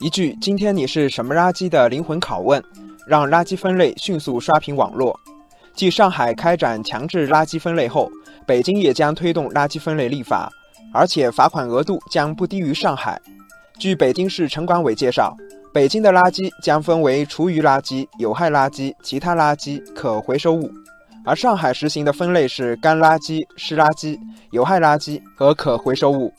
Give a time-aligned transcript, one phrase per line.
[0.00, 2.62] 一句“今天你是什么垃圾”的灵魂拷问，
[3.06, 5.18] 让垃圾分类迅速刷屏网络。
[5.74, 8.10] 继上海开展强制垃圾分类后，
[8.46, 10.50] 北京也将推动垃圾分类立法，
[10.92, 13.20] 而且罚款额度将不低于上海。
[13.78, 15.36] 据北京市城管委介绍，
[15.72, 20.70] 北京的垃圾将分为厨余垃圾、有害垃圾、其他垃圾、可回收物，
[21.24, 24.18] 而上海实行的分类是干垃圾、湿垃圾、
[24.50, 26.32] 有害垃圾和可回收物。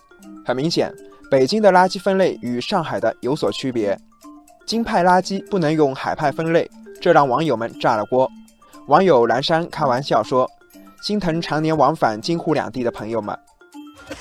[0.45, 0.93] 很明显。
[1.29, 3.97] 北京的垃圾分类与上海的有所区别，
[4.65, 8.29] 京派垃圾不能用海派分类，这让网友们炸了锅。
[8.87, 10.49] 网友蓝山开玩笑说
[11.01, 13.37] ：“心疼常年往返京沪两地的朋友们。”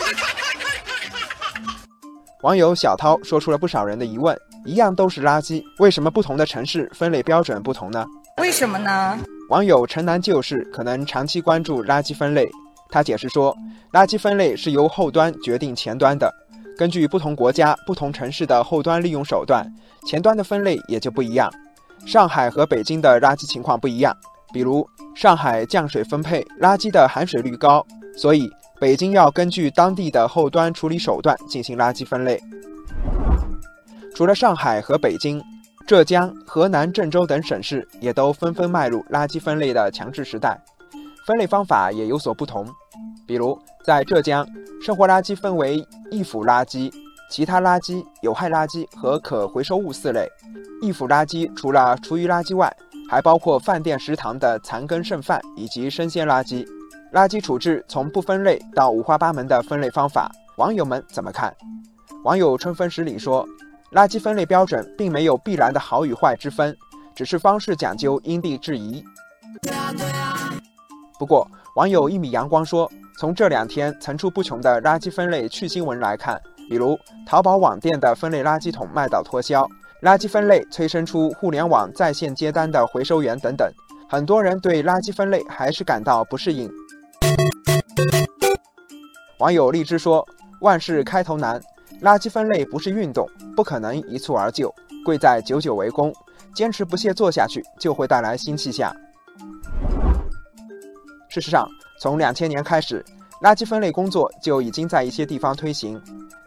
[2.43, 8.07] 网友小涛说出了不少人的疑问：一样都是垃圾，为什么不同的城市分类标准不同呢？
[8.39, 9.19] 为什么呢？
[9.49, 12.49] 网友城南旧事可能长期关注垃圾分类，
[12.91, 13.57] 他解释说
[13.93, 16.33] ：“垃圾分类是由后端决定前端的。”
[16.77, 19.71] 根据不同国家、不同城市的后端利用手段，
[20.07, 21.53] 前端的分类也就不一样。
[22.07, 24.17] 上海和北京的垃圾情况不一样，
[24.53, 32.41] 比如上海降水分配，垃圾的含水率高，所以北京要根据当地的后端处理手段进行垃圾分类。
[34.15, 35.43] 除了上海和北京，
[35.87, 40.59] 浙江、河南郑州等省市也都纷纷迈入垃圾分类的强制时代，
[41.27, 42.67] 分类方法也有所不同，
[43.31, 44.45] 比如在浙江。
[44.83, 46.93] 生活垃圾分为易腐垃圾、
[47.31, 50.29] 其他垃圾、有害垃圾和可回收物四类。
[50.83, 52.77] 易腐垃圾除了厨余垃圾外，
[53.09, 56.67] 还包括饭店食堂的残羹剩饭以及生鲜垃圾。
[57.13, 61.55] 垃圾处置从不分类到五花八门的分类方法，网友们怎么看？
[62.25, 63.47] 网友春风十里说
[63.95, 66.77] ：“垃圾分类标准并没有必然的好与坏之分，
[67.15, 69.05] 只是方式讲究因地制宜。”
[71.17, 72.91] 不过，网友一米阳光说。
[73.19, 79.69] 从这两天层出不穷的垃圾分类趣新闻来看，比如淘宝网店的分类垃圾桶卖到脱销，
[80.03, 83.71] 垃圾分类催生出互联网在线接单的回收员等等，
[84.09, 86.71] 很多人对垃圾分类还是感到不适应。
[89.39, 90.27] 网友荔枝说
[90.63, 91.61] ：“万事开头难，
[92.01, 94.75] 垃圾分类不是运动，不可能一蹴而就，
[95.05, 96.11] 贵在久久为功，
[96.55, 98.91] 坚持不懈做下去，就会带来新气象。”
[101.29, 101.69] 事实上。
[102.01, 103.05] 从两千年开始，
[103.43, 106.01] 垃圾分类工作就已经在一些地方推行，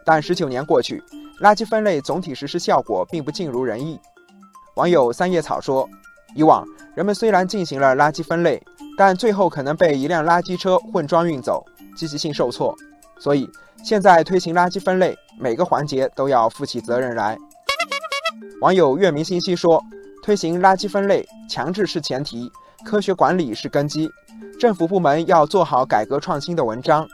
[0.04, 1.00] 但十九年过去，
[1.40, 3.96] 垃圾分类总体实施效果并不尽如人意。
[4.74, 5.88] 网友三叶草说
[6.34, 6.66] ：“以往
[6.96, 8.60] 人们虽然进行了垃圾分类，
[8.98, 11.64] 但最后可能被一辆垃圾车混装运走，
[11.96, 12.76] 积极性受挫。
[13.20, 13.48] 所以
[13.84, 17.38] 现在推行垃圾分类，每个环节都要负起责任来。”
[18.60, 19.80] 网友月明星稀说
[20.20, 22.50] ：“推行垃圾分类，强制是前提，
[22.84, 24.10] 科学管理是根基。”
[24.60, 27.06] 政府部门要做好改革创新的文章。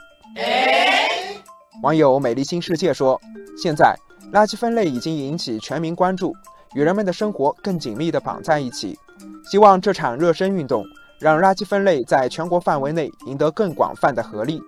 [1.81, 3.19] 网友美丽新世界说
[3.57, 3.95] ：“现在
[4.31, 6.35] 垃圾分类已经引起全民关注，
[6.75, 8.97] 与人们的生活更紧密地绑在一起。
[9.49, 10.85] 希望这场热身运动
[11.19, 14.61] 让垃圾分类在全国范围内赢得更广泛的合力。”